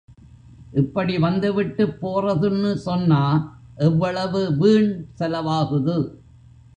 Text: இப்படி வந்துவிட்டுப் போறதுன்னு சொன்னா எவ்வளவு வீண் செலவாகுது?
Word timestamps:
இப்படி 0.73 1.17
வந்துவிட்டுப் 1.17 1.97
போறதுன்னு 2.01 2.73
சொன்னா 2.75 3.21
எவ்வளவு 3.75 4.57
வீண் 4.57 5.05
செலவாகுது? 5.19 5.97